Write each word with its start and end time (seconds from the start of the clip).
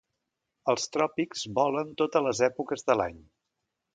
Als 0.71 0.87
tròpics 0.95 1.43
vola 1.59 1.83
en 1.87 1.93
totes 2.01 2.25
les 2.29 2.43
èpoques 2.49 2.87
de 2.91 2.99
l'any. 3.03 3.23